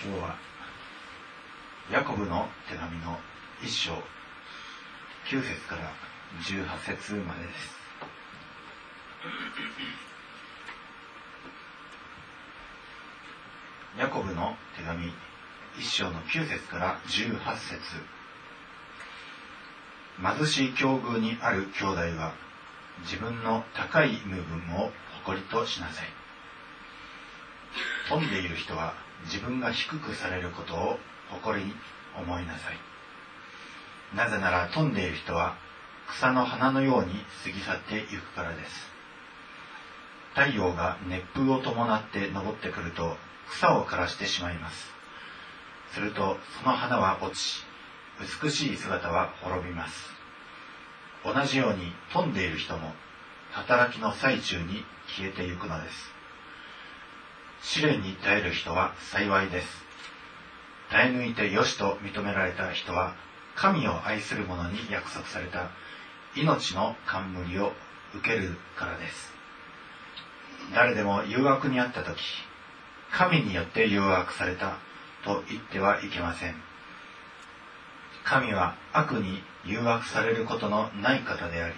[0.00, 0.36] 今日は
[1.90, 3.18] ヤコブの手紙の
[3.60, 3.94] 一章
[5.28, 5.92] 9節から
[6.40, 7.76] 18節までです。
[13.98, 15.12] ヤコブの手紙
[15.76, 17.80] 一章の9節から18節。
[20.38, 22.34] 貧しい境遇にある兄弟は
[23.02, 24.92] 自分の高い身分を
[25.24, 26.06] 誇りとしなさい。
[28.08, 30.98] 富んでいる人は自分が低くされることを
[31.30, 31.74] 誇りに
[32.16, 32.78] 思いなさい。
[34.16, 35.56] なぜなら富んでいる人は
[36.08, 38.90] 草の花のように過ぎ去っていくからです。
[40.34, 43.16] 太陽が熱風を伴って昇ってくると
[43.50, 44.92] 草を枯らしてしまいます。
[45.92, 47.64] するとその花は落ち
[48.42, 50.12] 美しい姿は滅びます。
[51.24, 52.92] 同じように富んでいる人も
[53.52, 56.17] 働きの最中に消えてゆくのです。
[57.62, 59.84] 試練に耐える人は幸いです。
[60.90, 63.14] 耐え抜いてよしと認められた人は
[63.56, 65.70] 神を愛する者に約束された。
[66.36, 67.72] 命の冠を
[68.14, 69.32] 受けるからです。
[70.74, 72.18] 誰でも誘惑にあった時
[73.10, 74.78] 神によって誘惑された。
[75.24, 76.54] と言ってはいけません。
[78.24, 81.74] 神は悪に誘惑されることのない方であり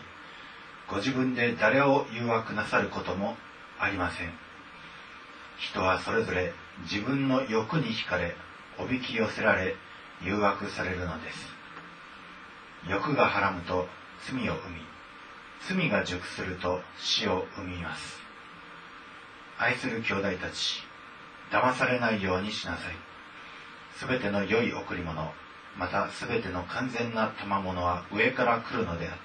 [0.88, 3.36] ご自分で誰を誘惑なさることも
[3.78, 4.49] ありません。
[5.60, 6.52] 人はそれぞれ
[6.90, 8.34] 自分の欲に惹かれ
[8.78, 9.76] おびき寄せられ
[10.22, 11.54] 誘惑されるのです。
[12.88, 13.86] 欲がはらむと
[14.26, 14.80] 罪を生み
[15.68, 18.18] 罪が熟すると死を生みます。
[19.58, 20.82] 愛する兄弟たち
[21.52, 22.96] 騙されないようにしなさい。
[23.98, 25.30] すべての良い贈り物
[25.76, 29.18] またすべての完全な賜物は上から来るのであって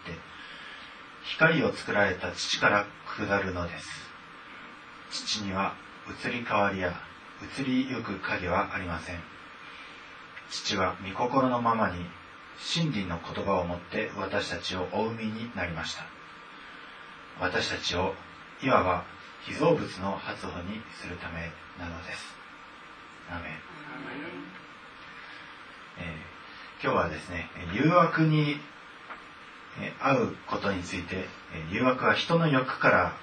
[1.23, 2.85] 光を作られた父から
[3.17, 3.87] 下るのです。
[5.11, 5.75] 父には
[6.07, 6.93] 移り変わりや
[7.59, 9.19] 移りゆく影はありません。
[10.49, 12.05] 父は御心のままに
[12.59, 16.03] 真理の言葉をもって私たちをお産みになりました。
[17.39, 18.13] 私たちを
[18.63, 19.03] いわば
[19.45, 22.35] 被造物の発歩にするためなのです。
[23.29, 23.49] アメ
[25.97, 28.59] えー、今日はですね誘惑に
[29.99, 31.25] 会うことについて
[31.71, 33.13] 誘惑は人の欲から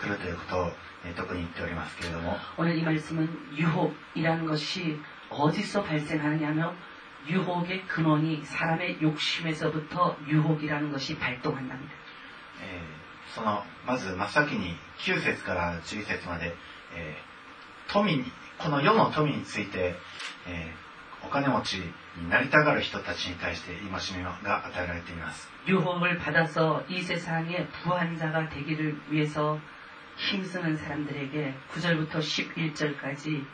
[0.00, 0.70] 来るということを
[1.14, 2.36] 特に言っておりますけれども。
[2.56, 4.98] 오늘이말씀은유혹이라는것이
[5.30, 6.72] 어디서발생하느냐면
[7.26, 12.06] 유혹의근원이사람의욕심에서부터유혹이라는것이발동한답니 다.
[13.36, 16.54] そのまず真っ先に9節から11節まで、
[16.96, 18.24] えー、富に
[18.58, 19.94] この世の富について、
[20.48, 21.74] えー、お金持ち
[22.16, 25.50] になりたがる人たちに対して戒めが与えられています。
[25.66, 29.58] 유혹을받아서이세상의부한자가되기를위해서
[30.16, 33.44] 힘쓰는 사람들에게 9절부터 11절까지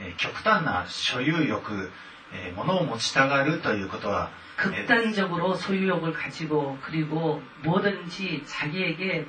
[0.00, 1.90] えー極端な所有欲、
[2.32, 9.26] えー物を持ちたがるということは、 극단적으로 소유욕을 가지고 그리고 뭐든지 자기에게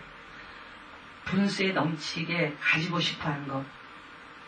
[1.26, 3.64] 분수에 넘치게 가지고 싶어 하는 것.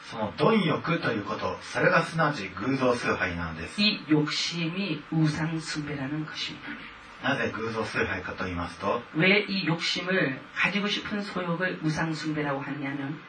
[0.09, 3.80] その貪欲ということ、それがすなわち偶像崇拝なのです。
[3.80, 6.68] 이 욕심이 우상 숭배라는 것입니다.
[7.24, 13.22] なぜ偶像崇拝かと言いますと、 왜 이 욕심을 가지고 싶은 소욕을 우상 숭배라고 하느냐면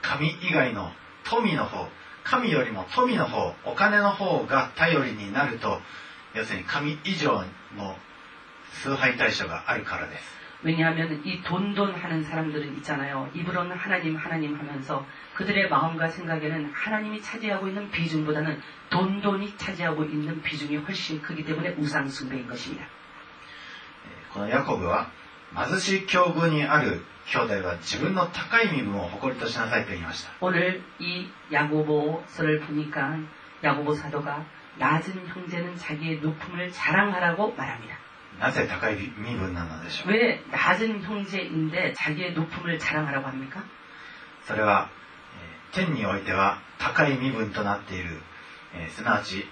[0.00, 0.92] 神以外の
[1.24, 1.88] 富の方、
[2.26, 5.80] 神よりも富の方、お金の方が頼りになると、
[6.34, 7.44] 要するに神以上
[7.76, 7.96] の
[8.82, 10.42] 崇拝対象があるからです。
[10.64, 13.28] 왜냐하면 이 돈돈 하는 사람들은 있잖아요.
[13.34, 15.04] 입으로는 하나님 하나님 하면서
[15.34, 18.60] 그들의 마음과 생각에는 하나님이 차지하고 있는 비중보다는
[18.90, 22.86] 돈돈이 차지하고 있는 비중이 훨씬 크기 때문에 우상 숭배인 것입니다.
[24.04, 25.10] えーこのヤコブは、
[25.56, 30.30] 貧しい境遇にある兄弟は自分の高い身分を誇りとしなさいと言いました。
[30.40, 33.16] 오늘 이 야고보서를 보니까
[33.62, 34.44] 야고보 사도가
[34.78, 37.96] 낮은 형제는 자기의 높음을 자랑하라고 말합니다.
[38.40, 43.62] なぜ高い身分なのでしょう 왜 낮은 형제인데 자기의 높음을 자랑하라고 합니까?
[44.44, 44.88] それは、
[45.72, 48.20] えー天においては高い身分となっている、
[48.74, 49.46] えーすなわち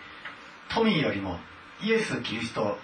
[0.69, 1.39] 富よりも
[1.83, 2.79] イエス・キリスト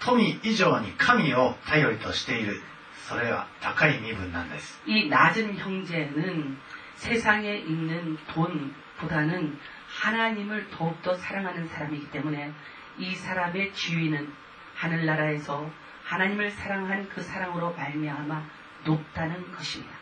[0.00, 2.60] 富以上に神を頼りとしている
[3.08, 6.58] それは高い身分なんです 이 낮은 형제는
[6.96, 9.58] 세상에 있는 돈보다는
[10.00, 12.52] 하나님을 더욱더 사랑하는 사람이기 때문에
[12.98, 14.32] 이 사람의 지위는
[14.74, 15.70] 하늘나라에서
[16.04, 18.42] 하나님을 사랑한 그 사랑으로 말미암아
[18.84, 19.92] 높다는 것입니다.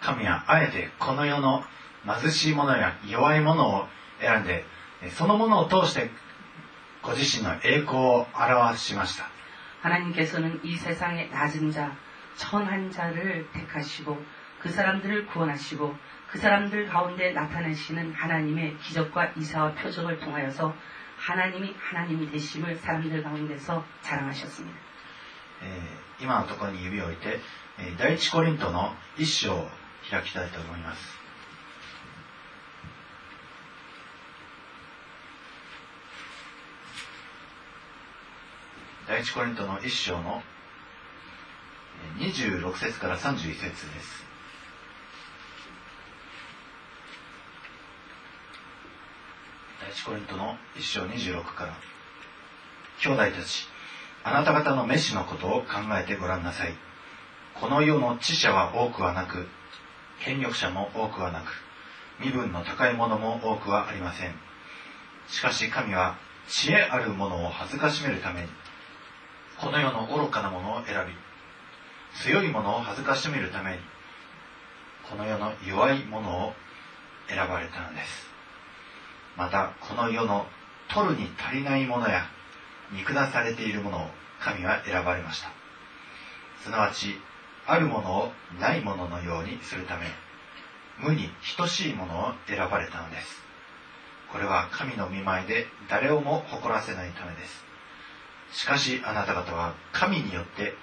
[0.00, 1.64] 神はあえてこの世の
[2.04, 3.86] 貧しい者や弱い者を
[4.20, 4.64] 選んで
[5.02, 6.10] えそのものを通して
[7.02, 9.28] ご自身の栄光を表しました
[9.82, 11.94] 하나님께서는 이 세상의 낮은 자,
[12.36, 14.24] 천한 자를 택하시고
[14.60, 15.94] 그 사람들을 구원하시고
[16.30, 20.74] 그 사람들 가운데 나타내시는 하나님의 기적과 이사와 표적을 통하여서
[21.18, 24.78] 하나님이 하나님이 되심을 사람들 가운데서 자랑하셨습니다.
[25.62, 27.40] えー今のところに指を置いて、
[27.78, 29.68] えー第一コリントの一章を
[30.10, 31.17] 開きたいと思います。
[39.09, 40.43] 第一コリントの一章の
[42.19, 44.23] 26節から31節です。
[49.81, 51.73] 第一コリントの一章26から
[53.01, 53.67] 兄弟たち
[54.23, 55.67] あなた方の召しのことを考
[55.99, 56.75] えてごらんなさい。
[57.59, 59.47] この世の知者は多くはなく、
[60.23, 61.45] 権力者も多くはなく、
[62.23, 64.35] 身分の高い者も多くはありません。
[65.29, 68.47] しかし神は知恵ある者を恥ずかしめるために、
[69.61, 71.13] この世の愚かな者を選び、
[72.23, 73.77] 強い者を恥ずかしめるために、
[75.09, 76.53] この世の弱い者を
[77.27, 78.29] 選ばれたのです。
[79.35, 80.47] また、この世の
[80.93, 82.25] 取るに足りない者や、
[82.91, 84.07] 見下されているものを
[84.39, 85.51] 神は選ばれました。
[86.63, 87.19] すなわち
[87.65, 90.07] あるものをないもののようにするため
[90.97, 93.43] 無に等しいものを選ばれたのです。
[94.31, 97.68] これは神の見舞いで誰をも誇らせないためです。
[98.51, 100.73] しかしあなた方は神によって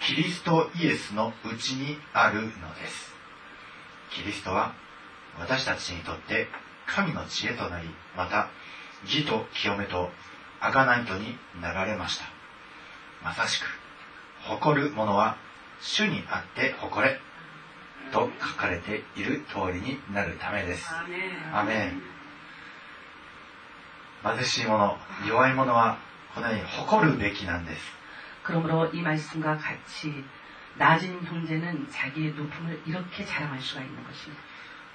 [0.00, 2.52] キリストイエスのうちにあるので
[2.86, 3.12] す。
[4.10, 4.72] キリストは
[5.38, 6.48] 私たちにとって
[6.86, 8.48] 神の知恵となりまた
[9.04, 10.10] 義と清めと
[10.60, 12.24] 贖いとになられました。
[13.22, 13.66] まさしく
[14.44, 15.36] 誇る者は
[15.80, 17.20] 主にあって誇れ
[18.12, 20.88] と書かれている通りになるためです。
[21.52, 22.02] アメン。
[24.22, 24.96] 貧しい者
[25.28, 25.98] 弱い者は
[26.33, 27.81] このように誇るべきなんです
[28.43, 30.23] 그러므로 이 말씀과 같이
[30.77, 34.41] 낮은 형제는 자기의 높음을 이렇게 자랑할 수가 있는 것입니다.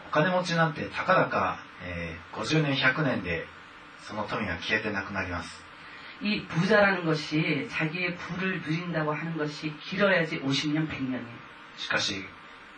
[0.09, 3.47] お金持ちなんてたかだか、えー50年100年で
[4.01, 5.63] その富が消えてなくなります
[6.21, 11.23] 이 부자라는 것이 자기의 부를 누린다고 하는 것이 길어야지 50년, 100년이에요.
[11.77, 12.25] しかし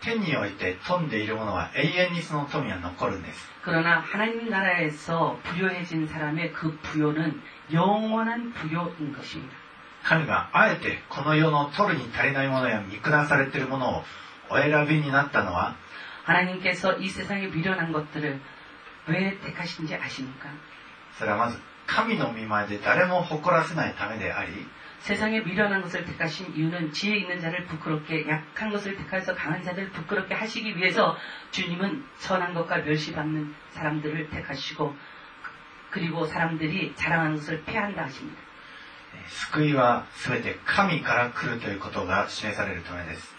[0.00, 7.42] 天において富んでいる者は永遠にその富は残るんです 그러나 하나님 나라에서 부유해진 사람의 그 부요는
[7.72, 9.54] 영원한 부요인 것입니다.
[10.02, 14.04] 神があえてこの世の取るに足りないものや見下されているものを
[14.48, 15.76] お選びになったのは
[16.24, 18.40] 하나님께서 이 세상에 미련한 것들을
[19.08, 20.48] 왜 택하신지 아십니까?
[21.18, 24.52] それはまず神の見前で誰も誇らせないためであり
[25.04, 30.34] 세상에 미련한 것을 택하신 이유는 지혜 있는 자를 부끄럽게 약한 것을 택하여서 강한 자들을 부끄럽게
[30.34, 31.16] 하시기 위해서
[31.52, 34.94] 주님은 선한 것과 멸시받는 사람들을 택하시고
[35.90, 38.40] 그리고 사람들이 자랑하는 것을 패한다 하십니다.
[39.12, 43.34] えー救いは全て神から来るということが示されるためです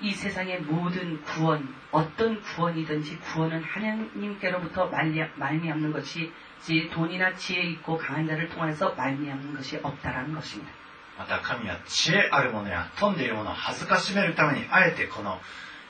[0.00, 6.32] 이 세상의 모든 구원, 어떤 구원이든지 구원은 하나님께로부터 말리- 말미암는 것이
[6.62, 10.72] 지 돈이나 지혜 있고 강한 자를 통해서 말미암는 것이 없다라는 것입니다.
[11.18, 15.40] また神は知恵ある者や富んでいる者を恥ずかしめるためにあえてこの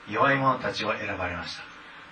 [0.08, 1.62] 弱い者たちを選ばれました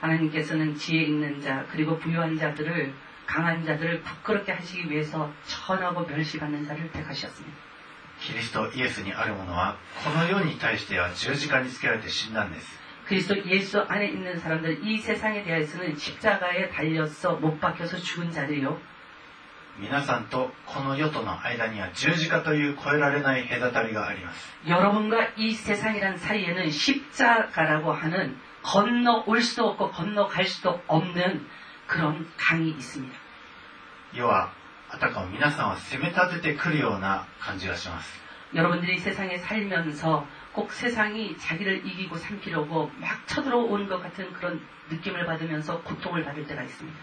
[0.06, 2.92] 하나님께서는 지혜 있는 자 그리고 부유한 자들을
[3.24, 7.56] 강한 자들을 부끄럽게 하시기 위해서 천하고 멸시받는 자를 택하셨습니다.
[8.20, 12.66] キリストイエスにある者はこの世に対しては十字架につけられて死んだんです
[13.10, 18.80] 그리스도 예수 안에 있는 사람들 이 세상에 대해서는 십자가에 달려서 못 박혀서 죽은 자들이요.
[19.78, 31.46] 皆さんとこの世との間には十字架という越えられない隔たりがあります 여러분과 이 세상이란 사이에는 십자가라고 하는 건너올 수도 없고 건너갈 수도 없는
[31.86, 33.14] 그런 강이 있습니다.
[34.14, 34.50] 世は
[34.88, 38.08] あたかも皆さんを責め立ててくるような感じがします
[38.54, 45.81] 여러분들이 세상에 살면서 꼭 세상이 자기를 이기고 삼키려고 막 쳐들어온 것 같은 그런 느낌을 받으면서
[45.81, 46.99] 고통을 받을 때가 있습니다.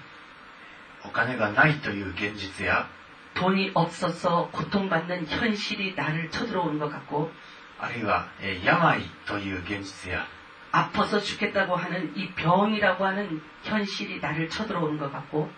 [1.05, 2.87] お金がないという現実や
[3.35, 7.33] 돈이 없어서 고통받는 현실이 나를 쳐들어오는 것 같고
[7.79, 10.27] あるいは病という現実や
[10.73, 15.51] 아파서 죽겠다고 하는 이 병이라고 하는 현실이 나를 쳐들어오는 것 같고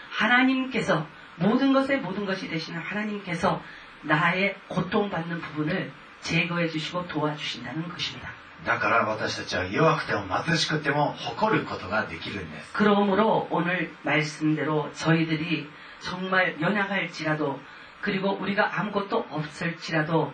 [0.10, 3.62] 하나님께서 모든 것의 모든 것이 되시는 하나님께서
[4.02, 8.30] 나의 고통받는 부분을 제거해 주시고 도와주신다는 것입니다.
[8.64, 15.68] だから私たちは弱くても貧しくても誇ることができるんです 그러므로 오늘 말씀대로 저희들이
[16.00, 17.60] 정말 연약할지라도
[18.00, 20.32] 그리고 우리가 아무것도 없을지라도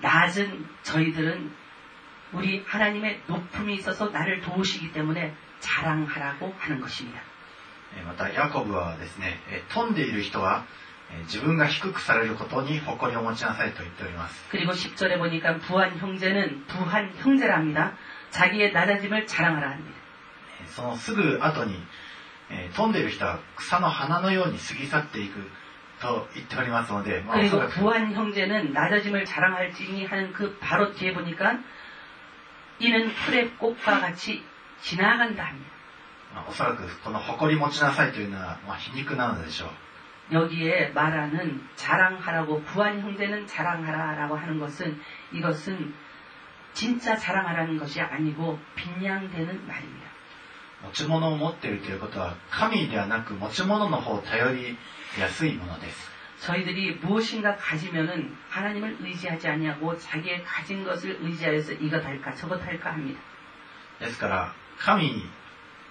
[0.00, 1.52] 낮은 저희들은
[2.32, 7.20] 우리 하나님의 높음이 있어서 나를 도우시기 때문에 자랑하라고 하는 것입니다.
[8.05, 9.39] またヤコブはですね
[9.73, 10.65] 飛んでいる人は
[11.25, 14.43] 自分が低くされることに誇りを持ちなさいと言っております。
[14.51, 17.95] 그리고10절에보니까부한형제는부한형제랍니 다.
[18.31, 19.97] 자기의낮아짐을자랑하라합니 다.
[20.75, 21.81] そのすぐ後に、
[22.49, 25.49] え、飛んでいる人は草の花のように過ぎ去っていく
[26.01, 31.63] と言っておりますので、まあ、그리고부한형제는낮아짐을자랑할지니하는그바로뒤에보니까
[32.79, 34.43] 이는풀의꽃과같이
[34.83, 35.76] 지나간다합니 다.
[36.34, 39.68] まあおそらくこの誇り持ちなさいというのは、まあ、皮肉なのでしょう
[40.32, 44.98] 여기에 말하는 자랑하라고 부한 형제는 자랑하라라고 하는 것은
[45.32, 45.94] 이것은
[46.72, 50.12] 진짜 자랑하라는 것이 아니고 빈양되는 말입니다.
[50.82, 54.76] 持ち物を持っているということは神ではなく持ち物の方を頼り
[55.18, 63.20] やすいものです 저희들이 무엇인가 가지면은 하나님을 의지하지 아니하고 자기의 가진 것을 의지하여서 이것 할까 저것 할까 합니다.
[64.00, 65.22] ですから神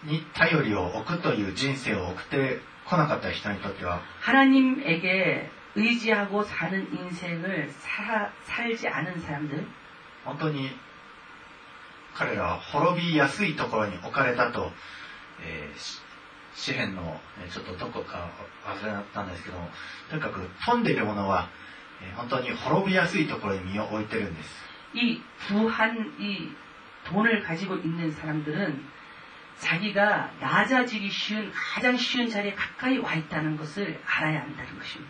[0.04, 8.32] に頼りを置くという人生を送ってこなかった人にとっては하나님에게의지하고사는인생을살
[8.76, 9.66] 지않은사람 들?
[10.24, 10.70] 本当に
[12.14, 14.72] 彼らは滅びやすいところに置かれたと、
[15.44, 17.20] えー、詩篇の
[17.52, 18.30] ちょっとどこか
[18.64, 19.68] 忘れたんですけども
[20.08, 21.50] とにかく富んでいるものは、
[22.02, 24.50] えー、本当に滅びやすいところに身を置いてるんです。
[24.94, 26.54] 이부한이
[27.04, 28.80] 돈을가지고있는사람들은
[29.60, 35.06] 자기가 낮아지기 쉬운 가장 쉬운 자리에 가까이 와 있다는 것을 알아야 한다는 것입니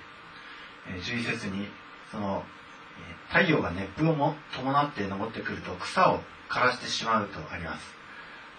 [0.87, 0.95] 다.
[1.03, 1.69] 11節이
[2.11, 2.45] その
[3.29, 7.97] 太陽が熱風も伴って昇ってくると草を枯らしてしまうとあります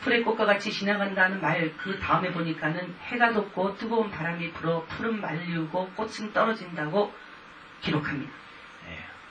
[0.04, 7.10] 프레꽃과 같이 지나간다는 말 그 다음에 보니까는 해가 돋고 뜨거운 바람이 불어푸른말리고 꽃은 떨어진다고
[7.82, 8.32] 기록합니 다.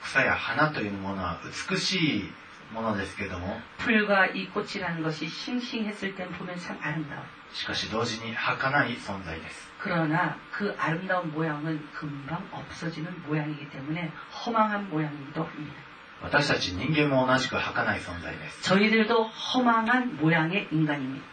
[0.02, 1.38] 草や花というものは
[1.70, 2.32] 美しい
[2.73, 7.21] ものですけれども 풀과 이 꽃이라는 것이 싱싱했을 땐 보면 참 아름다워.
[7.53, 14.09] しかし同時に儚い存在です 그러나 그 아름다운 모양은 금방 없어지는 모양이기 때문에
[14.45, 15.73] 허망한 모양이기도 합니다.
[16.21, 21.25] 私たち人間も同じく儚い存在です 저희들도 허망한 모양의 인간입니다.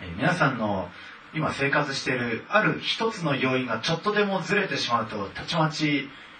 [0.00, 0.90] えー皆さんの
[1.34, 6.08] 今生活しているある一つの要因がちょっとでもずれてしまうとたちまち、えー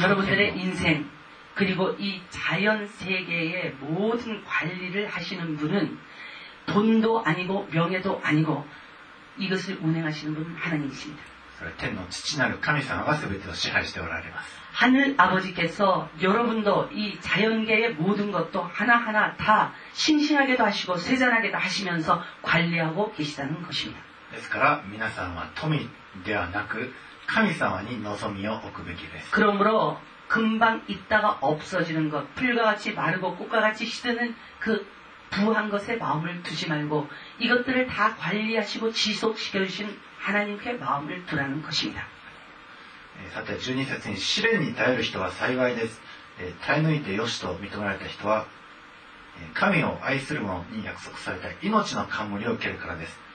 [0.00, 1.10] 여러분들의 神の 인생
[1.54, 5.98] 그리고 이 자연 세계의 모든 관리를 하시는 분은
[6.66, 8.66] 돈도 아니고 명예도 아니고
[9.38, 11.22] 이것을 운행하시는 분은 하나님이십니다.
[11.58, 23.12] それは天の父なる神様が全てを支配しておられます 하늘 아버지께서 여러분도 이 자연계의 모든 것도 하나하나 다 싱싱하게도 하시고 세잔하게도 하시면서 관리하고
[23.14, 24.00] 계시다는 것입니다.
[24.32, 25.88] ですから皆さんは富
[26.24, 26.92] ではなく
[27.29, 29.31] 神様に望みを置くべきです。
[29.31, 29.97] 그러므로
[30.29, 34.85] 금방있다가없어지는것풀과같이마르고꽃과같이시드는그
[35.29, 37.05] 부한 것에 마음을 두지 말고
[37.37, 42.09] 이것들을 다 관리하시고 지속시켜 주신 하나님께 마음을 두라는 것입니 다.
[43.33, 46.01] さて12節に試練に頼る人は幸いです。
[46.65, 48.47] 耐え抜いてよしと認められた人は
[49.53, 53.28] 神を愛する者に約束された命の冠を受けるからです。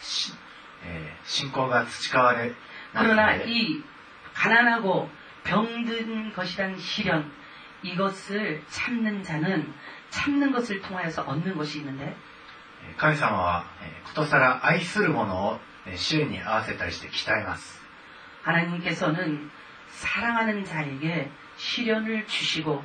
[0.84, 2.52] えー、信仰が培われ
[2.94, 3.96] ないので。
[4.36, 5.08] 가난하고
[5.48, 7.24] 병든것이란시련
[7.80, 9.72] 이것을참는자는
[10.12, 12.12] 참는것을통하여서얻는것이있는데
[13.00, 13.64] 神様は
[14.04, 15.58] ことさら愛するものを
[15.96, 17.80] 主に合わせたりして鍛えます。
[18.44, 19.48] 하나님께서는
[19.88, 22.84] 사랑하는자에게시련을주시고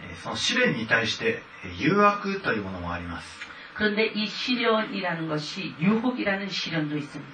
[0.00, 3.26] えーその試練に対してえー誘惑というものもあります。
[3.74, 7.32] 그런데 이 시련이라는 것이 유혹이라는 시련도 있습니다.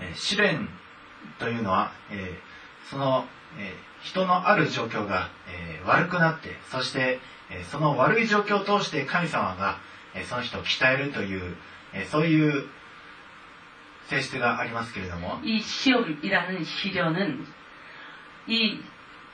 [0.00, 0.68] えー試練
[1.38, 3.26] というのは、えーその、
[3.58, 9.78] えー人のある状況が、えー悪くなってそして、えーその悪い状況を通して神様が、
[10.14, 11.56] えーその人を鍛えるという、
[11.94, 12.68] えーそういう
[14.08, 17.46] 性質がありますけれども、 이 시험이라는 시련은
[18.46, 18.78] 이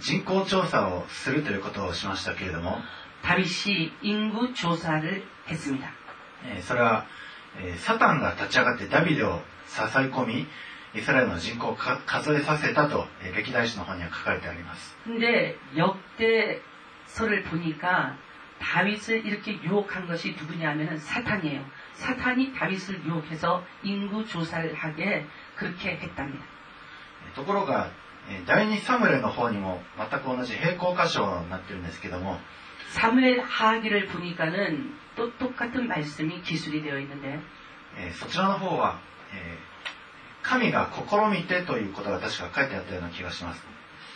[0.00, 2.78] 人口調査をするということをしましたけれども、
[6.62, 7.06] それは、
[7.78, 10.46] サタンが立ち上がってダビデを支え込み、
[10.94, 14.96] イスラエルの人口を数えさせたと歴代史の本には書かれてあります。
[15.18, 16.62] で、よって、
[17.06, 18.16] それを보니까
[18.60, 21.64] 다윗을 이렇게 유혹한 것이 누구냐면은 사탄이에 요.
[21.94, 25.24] 사탄이 다윗을 유혹해서 인구 조사를 하게
[25.56, 26.44] 그렇게 했답니 다.
[27.34, 27.90] ところが
[28.45, 32.39] 第二サムエルの方にも全く同じ平行箇所になってるんですけども、
[32.91, 37.39] 사무엘 하기를 보니까는 또 똑같은 말씀이 기술이 되어 있는데
[37.97, 38.99] えーそちらの方は、
[39.33, 39.71] えー
[40.43, 43.63] 神が試みてということが確か書いてあったような気がします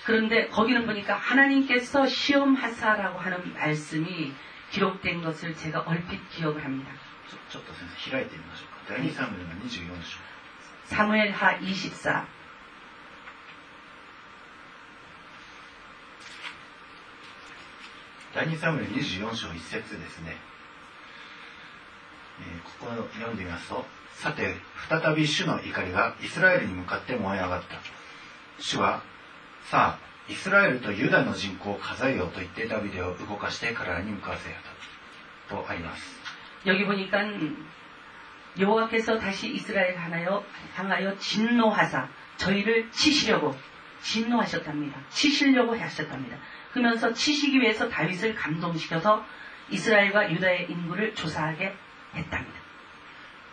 [0.06, 4.34] 그런데 거기는 보니까 하나님께서 시험하사라고 하는 말씀이
[4.72, 6.92] 기록된 것을 제가 얼핏 기억을 합니다.
[7.30, 10.20] ちょちょっと先生開いてみましょうか第二サムエルの24章
[10.86, 12.26] 사무엘 하 24.
[18.34, 20.36] 第2サムエル24章1節ですね、
[22.40, 23.86] えーここを読んでみますと
[24.16, 24.56] さて
[24.90, 27.78] 再び主の怒りがイスラエルに向かって燃え上がった
[28.60, 29.02] 主は
[29.70, 34.56] さあイスラエルとユダの人口を数えようと言ってダビデを動かして彼らに向かわせよ
[35.50, 36.04] うととあります
[36.66, 37.20] 여기 보니까
[38.58, 40.44] 여호와께서 다시 이스라엘 하나여
[40.76, 42.08] 향하여 진노하사
[42.38, 43.56] 저희를 치시려고
[44.02, 45.00] 진노하셨답니다.
[45.10, 46.38] 치시려고 하셨답니다.
[46.74, 49.26] 그러면서 치시기 위해서 다윗을 감동시켜서
[49.70, 51.74] 이스라엘과 유다의 인구를 조사하게
[52.14, 52.66] 했답니다.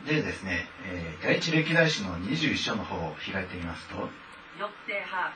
[0.06, 4.08] でですね、えー第一歴代史の21章の方を開いてみますと
[4.58, 5.32] 역대하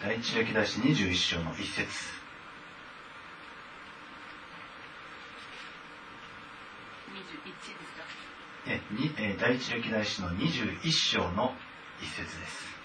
[0.00, 2.24] 第一歴代史21章の1節
[8.66, 11.54] えにえー第一歴代史の21章の
[12.00, 12.77] 一節です。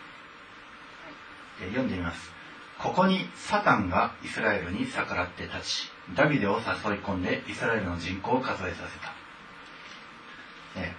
[1.61, 2.33] 読んでみます。
[2.79, 10.95] ここにサタンがイスラエルに逆らって立ちダビデを誘い込んでイスラエルの人口を数えさせた、ね、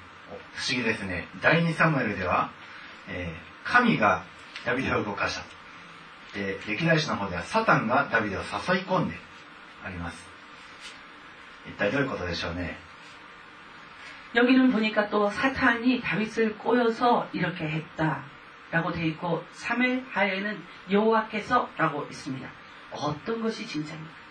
[0.54, 1.28] 不思議ですね。
[1.42, 2.52] 第2サムエルでは、
[3.08, 4.24] えー、神が
[4.66, 5.44] ダビデを動かした。
[6.34, 9.16] で歴代史の方ではサタンがダビデを誘い込んで
[9.84, 10.28] あります。
[11.68, 12.78] 一体どういうことでしょうね。
[14.34, 18.20] 여기는 보니까 또 사탄이 다윗을 꼬여서 이렇게 했 다.
[18.72, 20.58] 라고 되어 있고 3일 하에는
[20.90, 22.50] 여호와께서 라고 있습니 다.
[22.92, 24.26] 어떤 것이 진짜입니 까?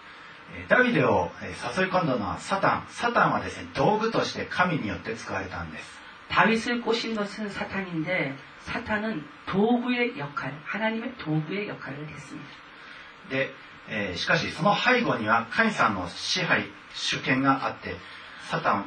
[0.68, 2.87] ダビデを誘い込んだのはサタン。
[2.88, 5.99] サタンはですね、道具として神によって使われたんです。
[6.29, 8.35] ダビスを꼬신것은사탄인데
[8.66, 13.31] 사탄은도구의역 할, 하나님의도구의역할을했습니 다.
[13.31, 13.51] で、
[13.88, 17.97] えー、しかしその背後には神さんの支配、主権があって、
[18.51, 18.87] サタン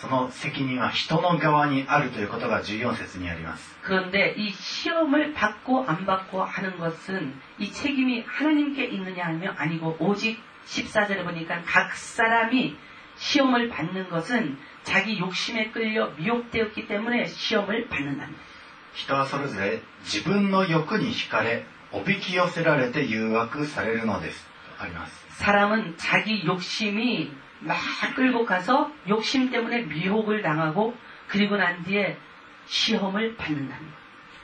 [0.00, 3.76] その責任は人の側にあるということが14節にあります。
[3.84, 10.42] 그런데 이 시험을 받고 안 받고 하는 것은 이 책임이 하나님께 있느냐 하면 아니고 오직
[10.66, 12.76] 14절에 보니까 각 사람이
[13.16, 18.42] 시험을 받는 것은 자기 욕심에 끌려 미혹되었기 때문에 시험을 받는답니다.
[18.94, 24.46] 人はそれぞれ自分の欲に惹かれ、おびき寄せられて誘惑されるのです。
[24.78, 25.22] とあります。
[25.38, 27.76] 사람은 자기 욕심이 막
[28.16, 30.96] 끌고 가서 욕심 때문에 미혹을 당하고
[31.28, 32.16] 그리고 난 뒤에
[32.66, 34.02] 시험을 받는답니다.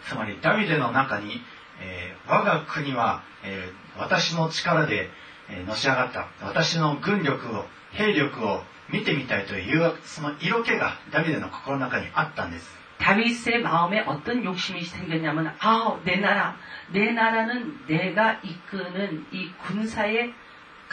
[0.09, 1.43] つまりダビデの中に、
[1.81, 5.11] えー我が国は、えー私の力で、
[5.51, 16.57] えーのし上がった私の軍力を兵力を見てみたいという誘惑その色気がダビデの心の中にあったんです 다윗의 마음에 어떤 욕심이 생겼냐면 아, 내 나라,
[16.91, 20.35] 내 나라는 내가 이끄는 이 군사의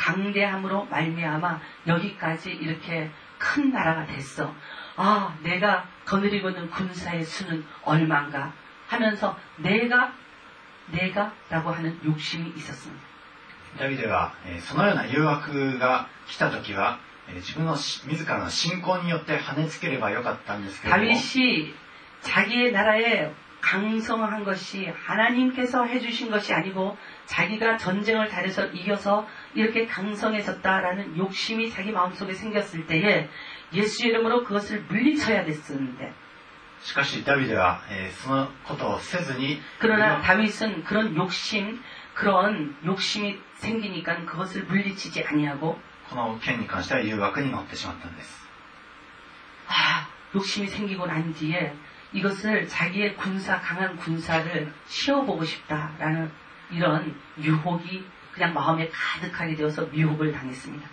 [0.00, 4.54] 강대함으로 말미암아 여기까지 이렇게 큰 나라가 됐어.
[4.96, 8.52] 아, 내가 거느리고 있는 군사의 수는 얼만가
[8.88, 10.12] 하면서 내가
[10.86, 13.02] 내가라고 하는 욕심이 있었습니다.
[20.90, 21.74] 다윗이
[22.20, 26.96] 자기의 나라에 강성한 것이 하나님께서 해주신 것이 아니고
[27.29, 33.29] 자기가 전쟁을 다려서 이겨서 이렇게 강성해졌다라는 욕심이 자기 마음속에 생겼을 때에
[33.73, 36.13] 예수 이름으로 그것을 물리쳐야 됐었는데
[36.83, 41.81] しかしダビデは、えーそのことをせずに 그러나 다윗은 그런 욕심
[42.13, 48.47] 그런 욕심이 생기니까 그것을 물리치지 아니하고 この件に関しては誘惑に乗ってしまったんです
[49.67, 51.73] 아, 욕심이 생기고 난 뒤에
[52.13, 56.31] 이것을 자기의 군사, 강한 군사를 씌워보고 싶다라는
[56.71, 60.89] 이런 유혹이 그냥 마음에 가득하게 되어서 미혹을 당했습니다.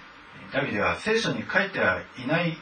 [0.53, 2.59] ダビデは聖書に書いてはいない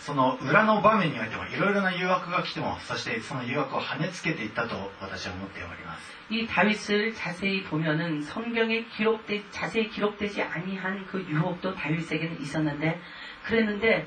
[0.00, 13.00] その裏の場面においてもいろいろな誘惑が来てもそしてその誘惑を跳ねつけていったと私は思っております 이 다윗을 자세히 보면은 성경에 기록되 자세히 기록되지 아니한 그 유혹도 다윗에게는 있었는데
[13.44, 14.06] 그랬는데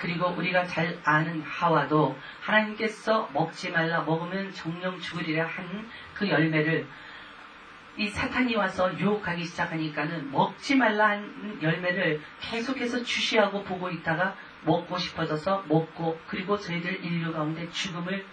[0.00, 6.86] 그리고 우리가 잘 아는 하와도 하나님께서 먹지 말라 먹으면 정령 죽으리라 한 그 열매를
[7.98, 15.64] 이 사탄이 와서 유혹하기 시작하니까는 먹지 말라 한 열매를 계속해서 주시하고 보고 있다가 먹고 싶어져서
[15.68, 18.26] 먹고 그리고 저희들 인류 가운데 죽음을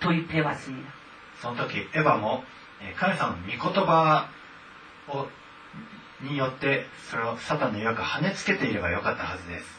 [0.00, 0.92] 도입해 왔습니다.
[1.40, 2.42] その時エヴァも、
[2.80, 4.28] えー神様の御言葉
[5.06, 5.28] を
[6.20, 9.78] によってそれをサタンの誘惑を跳ねつけていればよかったはずです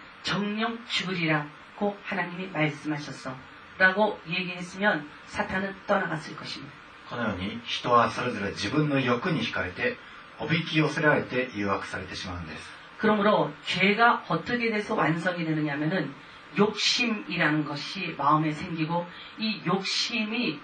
[0.22, 3.34] 정령 죽으리라고 하나님이 말씀하셨어.
[3.78, 6.72] 라고 얘기했으면 사탄은 떠나갔을 것입니다.
[7.08, 9.96] このように人はそれぞれ自分の欲に惹かれて
[10.40, 12.68] おびき寄せられて誘惑されてしまうんです
[12.98, 16.12] 그러므로 죄가 어떻게 돼서 완성이 되느냐면은
[16.58, 19.06] 욕심이라는 것이 마음에 생기고
[19.38, 20.58] 이 욕심이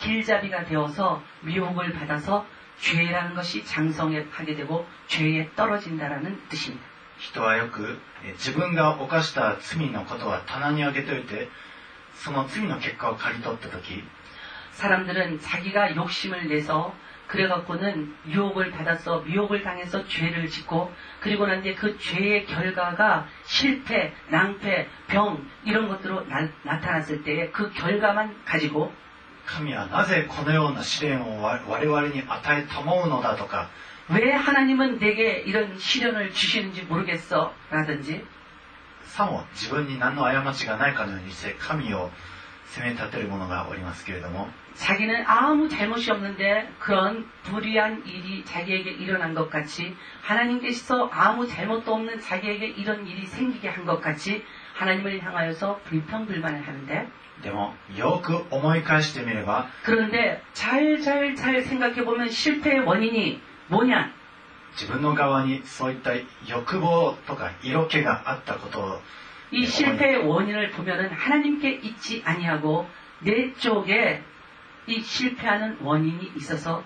[0.00, 2.46] 길잡이가 되어서 미혹을 받아서
[2.80, 6.84] 죄라는 것이 장성하게 되고 죄에 떨어진다라는 뜻입니다.
[7.18, 11.48] 人はよくえ自分が犯した罪のことは棚に上げておいて
[12.14, 14.04] その罪の結果を刈り取った時
[14.72, 16.92] 사람들은 자기가 욕심을 내서
[17.28, 24.88] 그래갖고는 유혹을 받아서 미혹을 당해서 죄를 짓고 그리고 난 뒤에 그 죄의 결과가 실패, 낭패,
[25.08, 28.92] 병 이런 것들로 나, 나타났을 때에 그 결과만 가지고
[29.46, 33.68] 神はなぜこのような試練を我我々に与えたもうのだとか
[34.10, 38.24] 왜 하나님은 내게 이런 시련을 주시는지 모르겠어 라든지
[39.04, 42.10] さも自分に何の過ちがないかのようにして神を
[42.66, 52.20] 責め立てる者がおりますけれども 자기는 아무 잘못이 없는데 그런 불의한 일이 자기에게 일어난 것 같이 하나님께서 아무 잘못도 없는
[52.20, 57.08] 자기에게 이런 일이 생기게 한 것 같이 하나님을 향하여서 불평불만을 하는데
[57.42, 64.12] でもよく思い返してみれば 그런데 잘 잘 잘 생각해 보면 실패의 원인이 뭐냐?
[64.72, 66.10] 自分の側にそういった
[66.48, 69.00] 欲望とか色気があったことを
[69.52, 72.88] 이 실패의 원인을 보면은 하나님께 있지 아니하고
[73.20, 74.22] 내 쪽에
[74.86, 76.82] 이 실패하는 원인이 있어서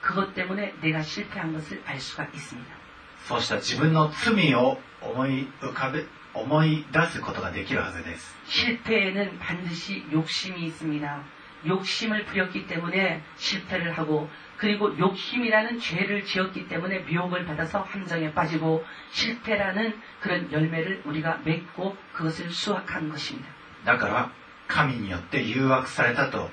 [0.00, 2.78] 그것 때문에 내가 실패한 것을 알 수가 있습니다.
[3.26, 11.22] そうした自分の罪を思い浮かべ思い出すことができるはずです 실패에는 반드시 욕심이 있습니다.
[11.66, 20.00] 욕심을 부렸기 때문에 실패를 하고 그리고 욕심이라는 죄를 지었기 때문에 미혹을 받아서 함정에 빠지고 실패라는
[20.20, 23.48] 그런 열매를 우리가 맺고 그것을 수확한 것입니다.
[23.84, 24.32] だから
[24.66, 26.50] 神によって誘惑されたと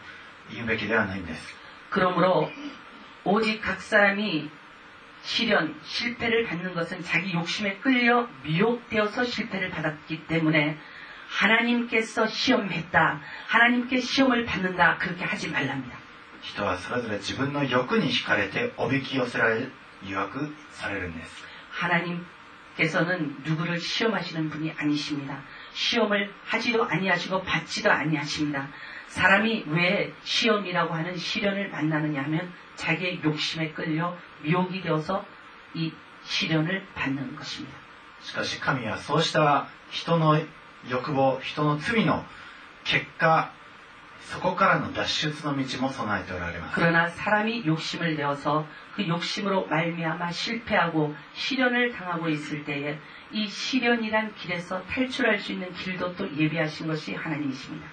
[0.53, 1.55] 言うべきではないんです
[1.89, 2.51] 그러므로
[3.23, 4.49] 오직 각 사람이
[5.23, 10.77] 시련, 실패를 받는 것은 자기 욕심에 끌려 미혹되어서 실패를 받았기 때문에
[11.29, 13.21] 하나님께서 시험했다.
[13.47, 14.97] 하나님께 시험을 받는다.
[14.97, 15.97] 그렇게 하지 말랍니다.
[16.41, 19.67] 人はそれぞれ自分の欲に惹かれておびき寄せられ
[20.03, 25.41] 誘惑されるんです 하나님께서는 누구를 시험하시는 분이 아니십니다.
[25.73, 28.69] 시험을 하지도 아니하시고 받지도 아니하십니다.
[29.07, 35.25] 사람이 왜 시험이라고 하는 시련을 만나느냐 하면 자기의 욕심에 끌려 미혹이 되어서
[35.73, 35.91] 이
[36.23, 37.75] 시련을 받는 것입니다.
[38.21, 40.39] しかし神はそうした人の
[40.87, 42.23] 欲望人の罪の
[42.83, 43.51] 結果
[44.21, 52.97] そこからの脱出の道も備えておられます 그러나 사람이 욕심을 내어서 그 욕심으로 말미암아 실패하고 시련을 당하고 있을 때에
[53.31, 57.87] 이 시련이란 길에서 탈출할 수 있는 길도 또 예비하신 것이 하나님이십니다.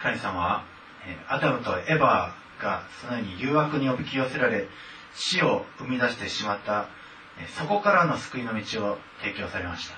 [0.00, 0.64] 神様は
[1.06, 4.68] えーアダムとエバがそのように誘惑におびき寄せられ
[5.14, 6.88] 死を生み出してしまった
[7.38, 9.97] えーそこからの救いの道を提供されました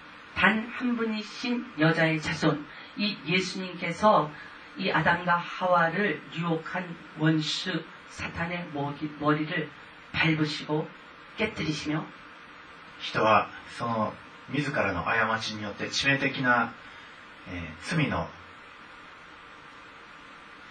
[0.34, 2.66] 단 한 분이신 여자의 자손,
[2.98, 4.30] 이 예수님께서
[4.76, 9.70] 이 아담과 하와를 유혹한 원수 사탄의 머리, 머리를
[10.12, 10.88] 밟으시고
[11.38, 12.04] 깨뜨리시며
[12.98, 14.12] 人はその
[14.48, 16.72] 自らの過ちによって致命的な、
[17.48, 18.28] えー罪の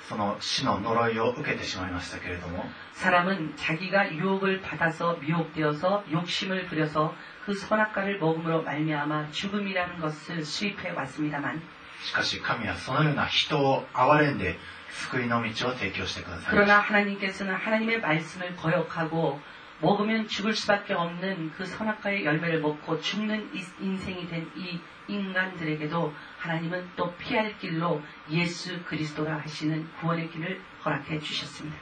[0.07, 7.15] その死の呪いを受けてしまいましたけれども 사람은 자기가 유혹을 받아서 미혹되어서 욕심을 부려서
[7.49, 11.61] 그 선악과를 먹음으로 말미암아 죽음이라는 것을 수입해 왔습니다만
[12.03, 14.57] しかし神はそのような人を憐れんで
[14.89, 19.39] 救いの道を提供してくださいました 그러나 하나님께서는 하나님의 말씀을 거역하고
[19.81, 26.89] 먹으면 죽을 수밖에 없는 그 선악과의 열매를 먹고 죽는 이- 인생이 된 이 인간들에게도 하나님은
[26.95, 28.01] 또 피할 길로
[28.31, 31.77] 예수 그리스도라 하시는 구원의 길을 허락해 주셨습니다.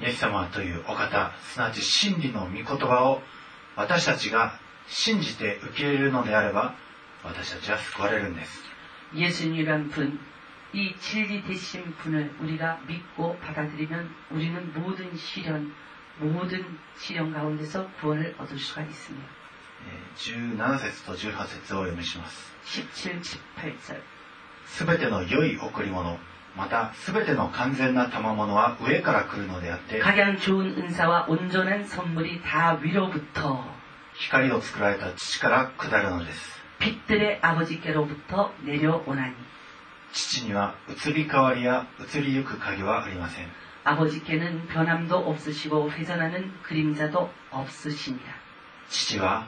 [0.00, 3.22] イエス様というお方すなわち真理の御言葉を
[3.76, 4.58] 私たちが
[4.88, 6.74] 信じて受け入れるのであれば
[7.22, 8.62] 私たちは救われるんです
[9.14, 10.20] 예수님이란 분,
[10.72, 15.74] 이 진리 되신 분을 우리가 믿고 받아들이면 우리는 모든 시련,
[16.18, 19.26] 모든 시련 가운데서 구원을 얻을 수가 있습니다.
[19.88, 23.20] えー17節と18節をお読みします 17,
[23.56, 24.00] 18절.
[24.66, 26.18] すべての良い贈り物
[26.56, 33.64] またすべての完全な賜物は上から来るのであって 가장 좋은 은사와 온전한 선물이 다 위로부터
[34.14, 39.34] 光を作られた父から下るのです 빛들의 아버지께로부터 내려오나니
[40.12, 43.46] 父には移り変わりや移りゆく影はありません
[43.84, 48.20] 아버지께는 변함도 없으시고 회전하는 그림자도 없으시니라.
[48.90, 49.46] 父は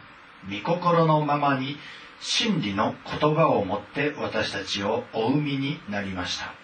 [0.48, 1.76] 御心のままに
[2.20, 6.54] 真理の言葉をもって私たちをお生みになりました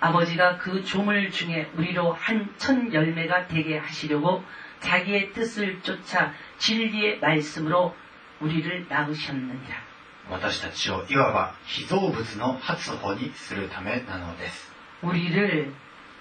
[0.00, 4.44] 아버지가 그 조물 중에 우리로 한 천 열매가 되게 하시려고
[4.80, 7.94] 자기의 뜻을 쫓아 진리의 말씀으로
[8.40, 9.92] 우리를 낳으셨느니라.
[10.30, 15.72] 私たちをいわば被造物の発歩にするためなのです 우리를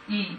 [0.10, 0.38] 이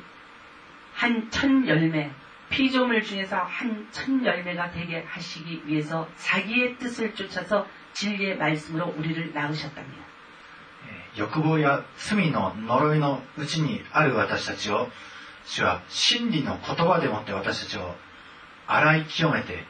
[1.01, 2.11] 한 천 열매,
[2.51, 10.03] 피조물 중에서 한 천 열매가 되게 하시기 위해서 자기의 뜻을 쫓아서 진리의 말씀으로 우리를 낳으셨답니다.
[11.17, 14.89] えー欲望や罪の呪いのうちにある私たちを
[15.45, 17.95] 主は真理の言葉でもって私たちを
[18.67, 19.65] 洗い清めて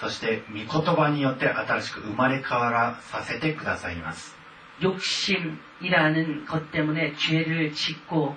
[0.00, 4.36] そして御言葉によって新しく生まれ変わらさせてくださいます
[4.82, 8.34] 욕심이라는 것 때문에 죄를 짓고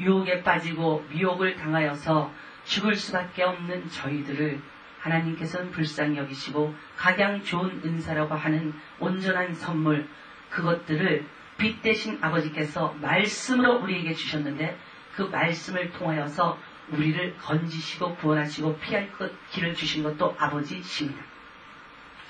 [0.00, 2.32] 유혹에 빠지고 미혹을 당하여서
[2.64, 4.62] 죽을 수밖에 없는 저희들을
[5.00, 10.08] 하나님께서는 불쌍히 여기시고 가장 좋은 은사라고 하는 온전한 선물
[10.48, 11.26] 그것들을
[11.58, 14.76] 빛 대신 아버지께서 말씀으로 우리에게 주셨는데
[15.16, 16.58] 그 말씀을 통하여서
[16.90, 21.22] 우리를 건지시고 구원하시고 피할 것 길을 주신 것도 아버지십니다.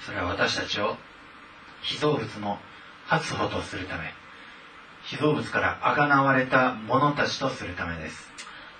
[0.00, 0.96] それは私たちを
[1.82, 2.58] 被造物の
[3.06, 4.12] 発歩とするため
[5.04, 8.30] 被造物からあがなわれた者たちとするためです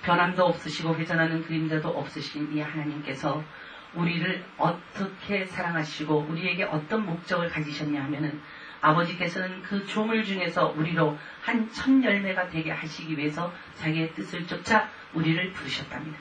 [0.03, 3.43] 변함도 없으시고 회전하는 그림자도 없으신 이 하나님께서
[3.95, 8.41] 우리를 어떻게 사랑하시고 우리에게 어떤 목적을 가지셨냐 하면은
[8.87, 15.53] 아버지께서는 그 조물 중에서 우리로 한 천 열매가 되게 하시기 위해서 자기의 뜻을 쫓아 우리를
[15.53, 16.19] 부르셨답니다.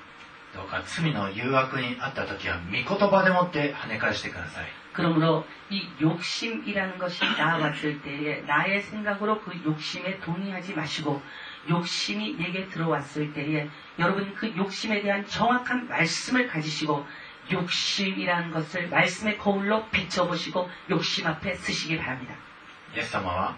[0.53, 11.21] どうか罪の誘惑にあった時は御言葉でもって跳ね返してください 그러므로 이 욕심이라는 것이 나아왔을 때에 나의 생각으로 그 욕심에 동의하지 마시고
[11.69, 17.05] 욕심이 내게 들어왔을 때에 여러분 그 욕심에 대한 정확한 말씀을 가지시고
[17.49, 22.35] 욕심이라는 것을 말씀의 거울로 비춰보시고 욕심 앞에 쓰시기 바랍니다.
[22.95, 23.55] イエス様は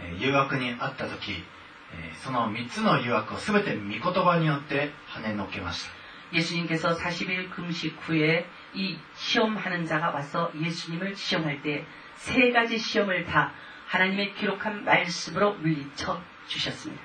[0.00, 1.44] えー誘惑にあった時
[1.92, 5.90] えーその3つの誘惑を全て御言葉によって跳ねのけました
[6.36, 11.86] 예수님께서 40일 금식 후에 이 시험하는 자가 와서 예수님을 시험할 때
[12.18, 13.52] 세 가지 시험을 다
[13.86, 17.00] 하나님의 기록한 말씀으로 물리쳐 주셨습니다.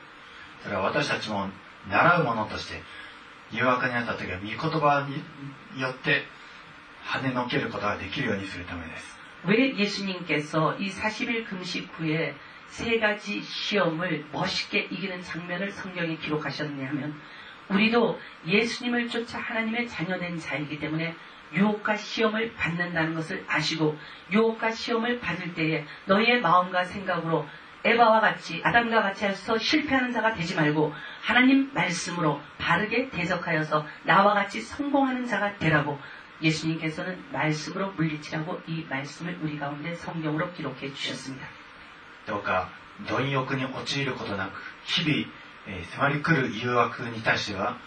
[0.63, 1.50] それは私たちも
[1.89, 2.82] 習うものとして
[3.52, 6.24] 誘惑にあった時は御言葉によって
[7.06, 12.35] 跳ねのけることができるようにするためです 왜 예수님께서 이 40일 금식 후에
[12.66, 17.18] 세 가지 시험을 멋있게 이기는 장면을 성경에 기록하셨느냐 하면
[17.68, 21.14] 우리도 예수님을 쫓아 하나님의 자녀된 자이기 때문에
[21.53, 23.98] 유혹과 시험을 받는다는 것을 아시고
[24.31, 27.46] 유혹과 시험을 받을 때에 너희의 마음과 생각으로
[27.85, 34.61] 에바와 같이 아담과 같이 해서 실패하는 자가 되지 말고 하나님 말씀으로 바르게 대적하여서 나와 같이
[34.61, 35.98] 성공하는 자가 되라고
[36.42, 41.48] 예수님께서는 말씀으로 물리치라고 이 말씀을 우리 가운데 성경으로 기록해 주셨습니다.
[42.26, 42.70] どうか
[43.08, 44.52] 貪欲に陥ることなく
[44.86, 45.28] 日々、
[45.68, 47.78] えー迫り来る誘惑に対しては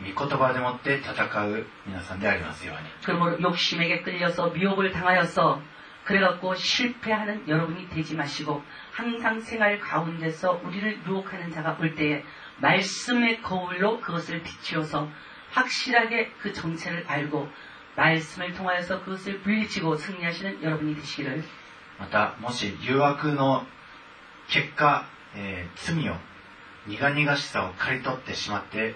[0.00, 5.62] 御言葉でもって戦う皆さんでありますように 그러므로 욕심에게 끌려서 미혹을 당하여서
[6.04, 12.24] 그래갖고 실패하는 여러분이 되지 마시고 항상 생활 가운데서 우리를 유혹하는 자가 올 때에
[12.58, 15.08] 말씀의 거울로 그것을 비추어서
[15.50, 17.48] 확실하게 그 정체를 알고
[17.98, 21.44] 말씀을 통하여서 그것을 물리치고 승리하시는 여러분이 되시기를
[21.98, 23.64] またもし誘惑の
[24.48, 25.06] 結果、
[25.36, 26.16] えー罪を
[26.86, 28.94] 苦々しさを刈り取ってしまって、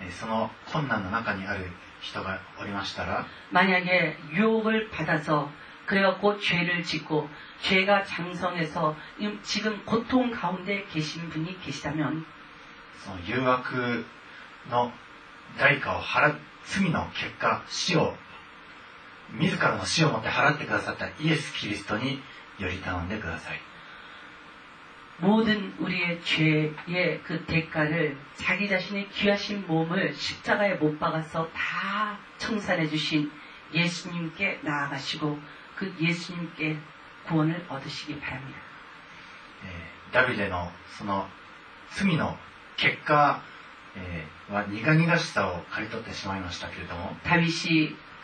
[0.00, 1.66] えーその困難の中にある
[2.00, 5.50] 人がおりましたら 만약에 유혹을 받아서
[5.86, 7.28] 그래갖고 죄를 짓고
[7.62, 8.96] 죄가 장성해서
[9.42, 12.24] 지금 고통 가운데 계신 분이 계시다면
[13.04, 14.04] その誘惑
[14.70, 14.92] の
[15.58, 18.14] 代価を払う罪の結果死を
[19.38, 22.20] 自らの死をもって払ってくださったイエス・キリストに
[22.58, 23.60] より頼んでください
[25.18, 33.30] 모든 우리의 죄의 그 대가를 자기 자신의 귀하신 몸을 십자가에 못 박아서 다 청산해 주신
[33.72, 35.38] 예수님께 나아가시고
[35.76, 36.76] 그 예수님께
[37.26, 38.58] 구원을 얻으시기 바랍니다.
[39.64, 41.26] えーダビデのその
[41.92, 42.36] 罪の
[42.76, 43.40] 結果、
[43.96, 47.96] えーは苦々しさを刈り取ってしまいましたけれども 다윗이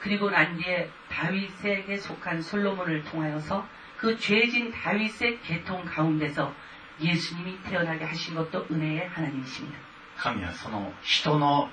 [0.00, 3.66] 그리고 난 뒤에 다윗에게 속한 솔로몬을 통하여서
[3.96, 6.54] 그 죄진 다윗의 계통 가운데서
[7.00, 9.78] 예수님이 태어나게 하신 것도 은혜의 하나님이십니다.
[10.16, 11.68] 神はその人の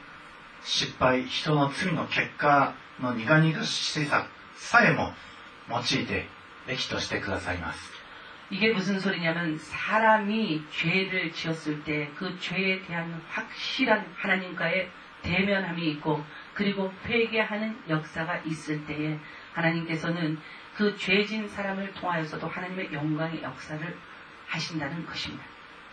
[0.63, 5.13] 失敗人の罪の結果の苦々しささえも
[5.69, 6.27] 用いて
[6.67, 7.91] 益としてくださいます
[8.49, 14.91] 이게 무슨 소리냐면 사람이 죄를 지었을 때 그 죄에 대한 확실한 하나님과의
[15.23, 16.23] 대면함이 있고
[16.55, 19.17] 그리고 회개하는 역사가 있을 때에
[19.53, 20.39] 하나님께서는
[20.75, 23.97] 그 죄진 사람을 통하여서도 하나님의 영광의 역사를
[24.47, 25.43] 하신다는 것입니다.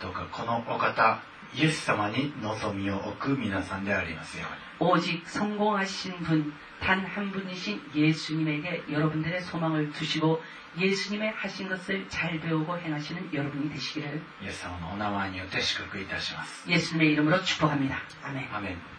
[0.01, 1.21] どうかこのお方
[1.53, 4.45] イエス様に望みを置く皆さんでありますよ
[4.79, 10.41] うに 오직 성공하신 분, 단 한 분이신 예수님에게 여러분들의 소망을 두시고
[10.77, 17.99] 예수님의 하신 것을 잘 배우고 행하시는 여러분이 되시기를 イエス様のお名前によって祝福いたします 예수님의 이름으로 축복합니다.
[18.23, 18.47] 아멘.
[18.53, 18.92] アメン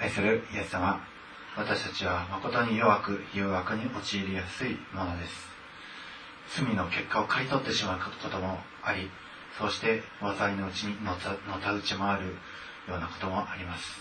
[0.00, 1.00] 愛するイエス様
[1.56, 5.48] 私たちは誠に弱く誘惑に陥りやすいものです。
[6.56, 9.08] 罪の結果を刈り取ってしまうこともあり
[9.58, 12.26] そうして災いのうちにのたのたうち回る
[12.88, 14.00] ようなこともあります。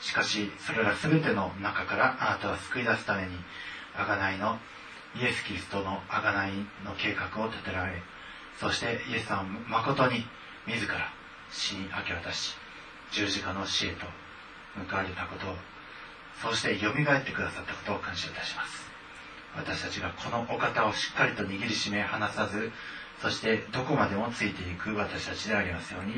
[0.00, 3.28] しかしそれら全ての中からあなたは救い出すために
[3.94, 4.58] 贖いの
[5.14, 8.02] イエス・キリストの贖いの計画を立てられ
[8.58, 10.24] そしてイエス様は誠に
[10.66, 11.12] 自ら
[11.50, 12.54] 死に明け渡し
[13.12, 14.06] 十字架の死へと
[14.89, 15.55] 報われたことを
[16.41, 16.93] そうして蘇っ
[17.23, 18.85] てくださったことを感謝いたします
[19.55, 22.71] 私たちがこのお方をしっかりと握りしめ離さず
[23.21, 26.15] そしてどこまでもついていく私たちでありますように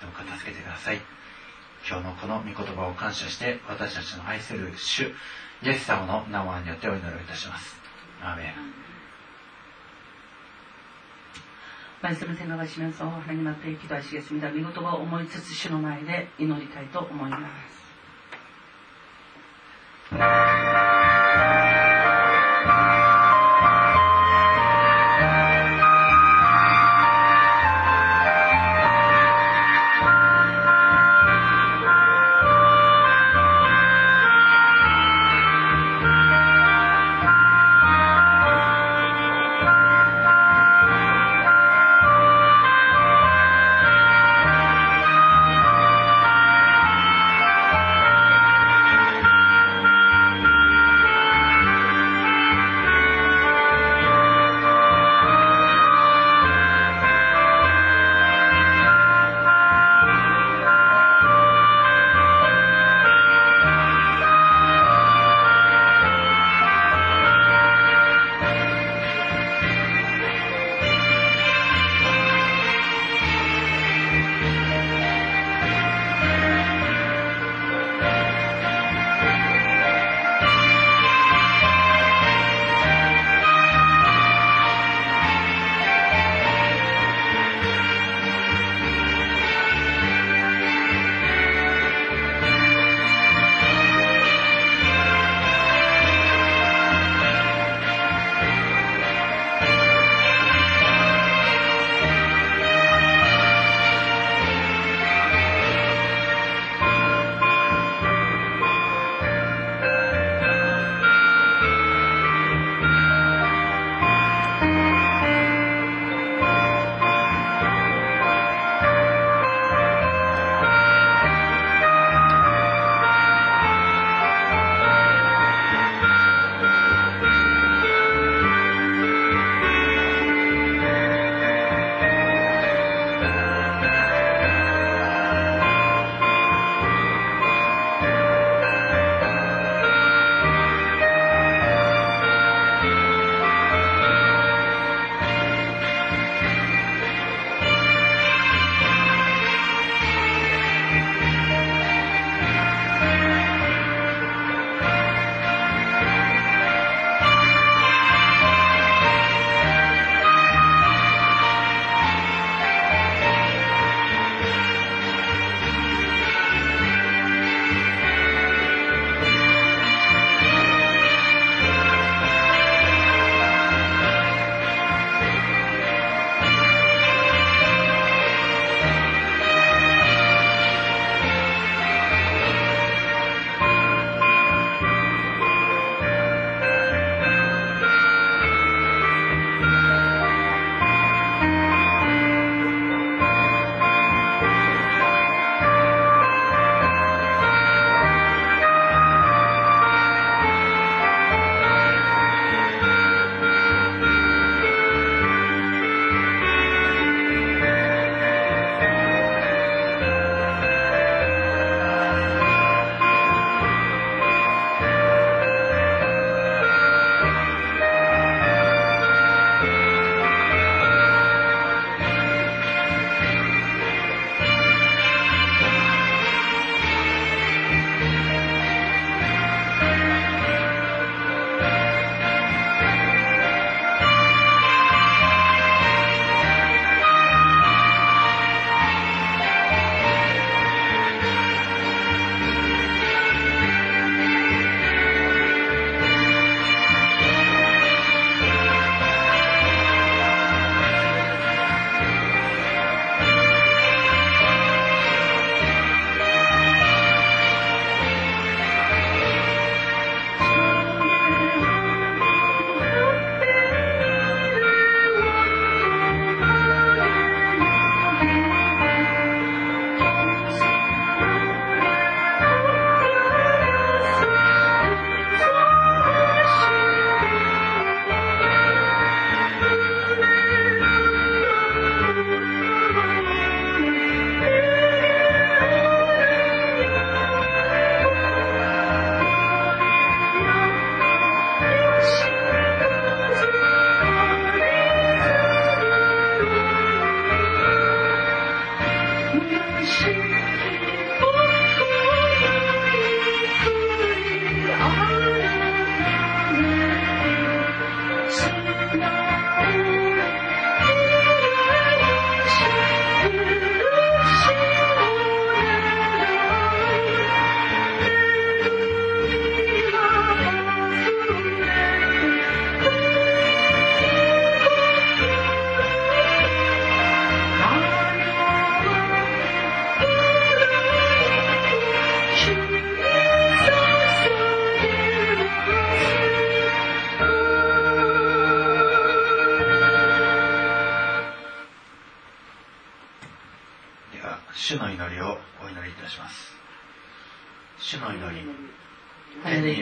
[0.00, 1.00] どうか助けてください
[1.88, 5.12] 今日のこの御言葉を感謝して私たちの愛する主
[5.62, 7.76] イエス様の名前によってお祈りをいたします
[8.22, 8.86] アーメン
[12.02, 14.50] 말씀을 생각하시면서 하나님 앞에 기도하시겠습니다.
[14.50, 17.48] 미고토가 오모이 츠츠시노 마에 이노리타이 또 오모이마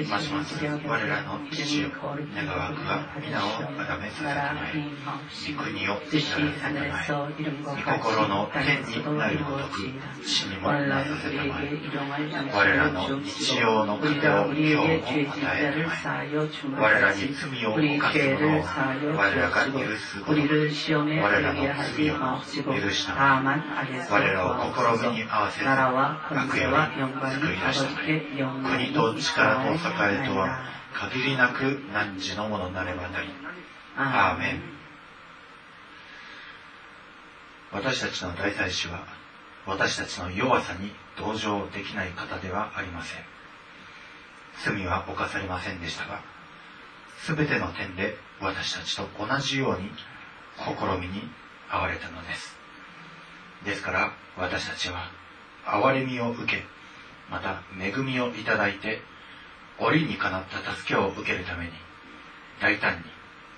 [0.09, 0.55] 増します。
[0.87, 1.89] 我らの父よ
[2.35, 4.85] 願わくが皆をあがめさせたまえ
[5.55, 7.07] 御国を地ならせたまえ
[7.59, 9.89] 御心の天になるごとく
[10.25, 11.69] 地にもなさせたまえ
[12.53, 16.37] 我らの日曜の糧を今日も与えたまえ
[16.77, 21.63] 我らに罪を犯す者を我らが許すこと我らの
[21.95, 33.29] 罪を許したまえ我らを試みに合わせて悪より救い出したまえ国と力と栄えとは限りなく汝のものなればなり。
[33.95, 34.61] アーメン。
[37.71, 39.05] 私たちの大祭司は
[39.65, 43.21] 私たちの弱さに同情できない方ではありません。
[44.63, 46.21] 罪は犯されませんでしたが
[47.25, 49.89] 全ての点で私たちと同じように
[50.57, 51.29] 試みに
[51.69, 52.57] 遭われたのです。
[53.65, 55.11] ですから私たちは
[55.65, 56.63] 憐れみを受け
[57.29, 59.01] また恵みをいただいて
[59.79, 61.71] 折にかなった助けを受けるために
[62.61, 62.97] 大胆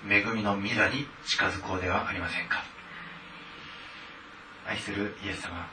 [0.06, 2.72] に恵みの御座に近づこうではありませんか。
[4.66, 5.66] 愛するイエス様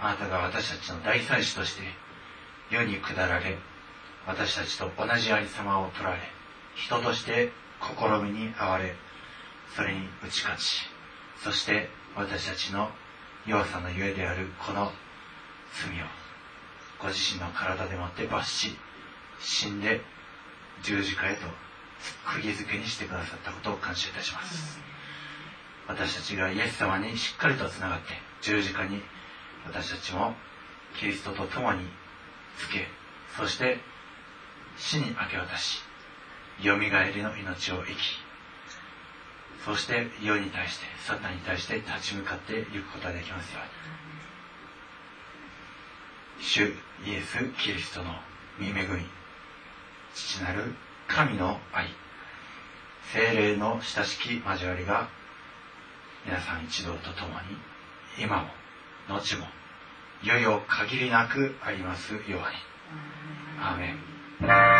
[0.00, 1.82] あなたが私たちの大祭司として
[2.70, 3.58] 世に下られ
[4.26, 6.18] 私たちと同じありさまを取られ
[6.74, 7.50] 人として
[7.80, 8.94] 試みに遭われ
[9.74, 10.88] それに打ち勝ち
[11.42, 12.90] そして私たちの
[13.46, 14.92] 弱さのゆえであるこの
[15.72, 16.04] 罪を
[17.00, 18.76] ご自身の体でもって罰し
[19.40, 20.00] 死んで
[20.82, 21.46] 十字架へと
[22.24, 24.78] 釘付けにしてくださったことを感謝いたします。
[25.88, 28.12] 私たちがイエス様にしっかりとつながって
[28.42, 29.00] 十字架に
[29.66, 30.34] 私たちも
[30.98, 31.80] キリストと共に
[32.58, 32.86] つけ
[33.36, 33.78] そして
[34.76, 35.82] 死に明け渡し
[36.62, 37.96] よみがえりの命を生き
[39.64, 43.68] そして世に対してサタンに対して立ち向かっていくことができますように。
[46.44, 46.66] 主
[47.04, 48.12] イエス・キリストの
[48.60, 49.17] 御恵み
[50.14, 50.74] 父なる
[51.06, 51.86] 神の愛。
[53.12, 55.08] 精霊の親しき交わりが
[56.26, 57.56] 皆さん一同と共に
[58.18, 58.48] 今も
[59.16, 59.46] 後も
[60.22, 62.38] いよいよ限りなくありますように。
[63.60, 64.77] アーメン